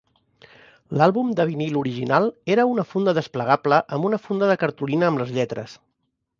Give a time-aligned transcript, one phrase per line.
[1.01, 5.39] L'àlbum de vinil original era una funda desplegable amb una funda de cartolina amb les
[5.41, 5.81] lletres.